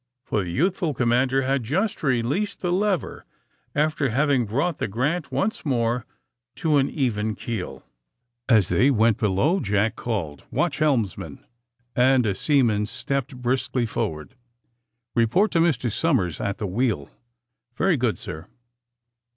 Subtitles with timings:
[0.27, 3.23] '^ For the youthful commander had just released the lever
[3.75, 6.07] after having brought the '* Grant" once more
[6.55, 7.85] to an even keel.
[8.49, 11.45] AND THE SMUGGLEES 178 As they went below, Jack called:^^ Watch helmsman!''
[11.95, 14.29] and a seaman stepped briskly forward.
[14.29, 14.33] *^
[15.15, 15.91] Report to Mr.
[15.91, 17.11] Somers at the wheel.''
[17.77, 18.47] *^Very good, sir."